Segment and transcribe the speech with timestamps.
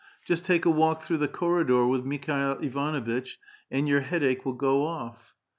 [0.25, 3.37] "Just take a walk through the corridor with Mikhail Ivanuitch,
[3.69, 5.35] and your headache will go off."